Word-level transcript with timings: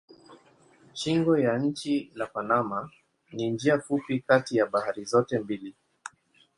Shingo 0.93 1.37
ya 1.37 1.57
nchi 1.57 2.11
la 2.15 2.25
Panama 2.25 2.89
ni 3.31 3.49
njia 3.51 3.79
fupi 3.79 4.19
kati 4.19 4.57
ya 4.57 4.65
bahari 4.65 5.05
zote 5.05 5.39
mbili. 5.39 5.75